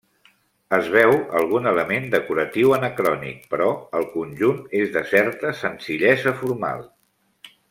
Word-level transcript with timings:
Es 0.77 0.87
veu 0.93 1.11
algun 1.41 1.69
element 1.71 2.07
decoratiu 2.15 2.73
anacrònic, 2.79 3.45
però 3.53 3.69
el 4.01 4.09
conjunt 4.17 4.67
és 4.83 4.93
de 4.99 5.07
certa 5.15 5.57
senzillesa 5.63 6.39
formal. 6.45 6.87